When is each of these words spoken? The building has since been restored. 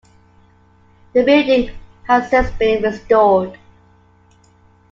The 1.13 1.21
building 1.23 1.77
has 2.07 2.31
since 2.31 2.49
been 2.57 2.81
restored. 2.81 3.55